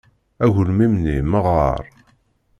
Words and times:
Agelmim-nni 0.43 1.15
meɣɣer. 1.31 1.79